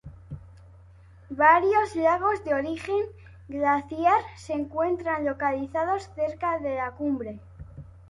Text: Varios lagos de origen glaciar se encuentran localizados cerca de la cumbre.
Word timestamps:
Varios 1.29 1.95
lagos 1.95 2.43
de 2.43 2.55
origen 2.55 3.01
glaciar 3.47 4.19
se 4.35 4.53
encuentran 4.53 5.25
localizados 5.25 6.09
cerca 6.15 6.57
de 6.57 6.77
la 6.77 6.89
cumbre. 6.95 7.39